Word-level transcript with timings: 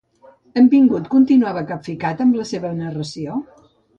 En 0.61 0.69
Vingut 0.71 1.09
continuava 1.11 1.63
capficat 1.73 2.25
amb 2.25 2.39
la 2.39 2.47
seva 2.55 2.75
narració? 2.83 3.37